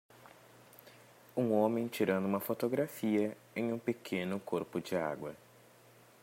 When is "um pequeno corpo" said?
3.71-4.81